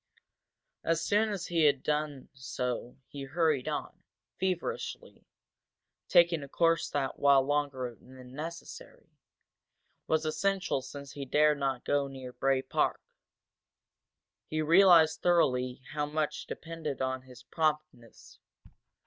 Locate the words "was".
10.07-10.25